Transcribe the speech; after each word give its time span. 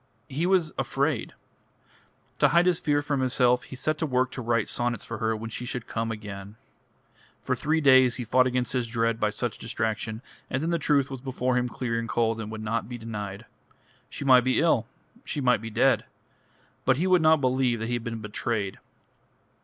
He 0.29 0.47
was 0.47 0.73
afraid. 0.79 1.35
To 2.39 2.47
hide 2.47 2.65
his 2.65 2.79
fear 2.79 3.03
from 3.03 3.19
himself, 3.19 3.61
he 3.65 3.75
set 3.75 3.99
to 3.99 4.07
work 4.07 4.31
to 4.31 4.41
write 4.41 4.67
sonnets 4.67 5.05
for 5.05 5.19
her 5.19 5.35
when 5.35 5.51
she 5.51 5.63
should 5.63 5.85
come 5.85 6.11
again.... 6.11 6.55
For 7.43 7.55
three 7.55 7.81
days 7.81 8.15
he 8.15 8.23
fought 8.23 8.47
against 8.47 8.73
his 8.73 8.87
dread 8.87 9.19
by 9.19 9.29
such 9.29 9.59
distraction, 9.59 10.23
and 10.49 10.63
then 10.63 10.71
the 10.71 10.79
truth 10.79 11.11
was 11.11 11.21
before 11.21 11.55
him 11.55 11.69
clear 11.69 11.99
and 11.99 12.09
cold, 12.09 12.41
and 12.41 12.49
would 12.51 12.63
not 12.63 12.89
be 12.89 12.97
denied. 12.97 13.45
She 14.09 14.25
might 14.25 14.43
be 14.43 14.59
ill, 14.59 14.87
she 15.23 15.39
might 15.39 15.61
be 15.61 15.69
dead; 15.69 16.05
but 16.83 16.97
he 16.97 17.05
would 17.05 17.21
not 17.21 17.39
believe 17.39 17.77
that 17.79 17.85
he 17.85 17.93
had 17.93 18.03
been 18.03 18.21
betrayed. 18.21 18.79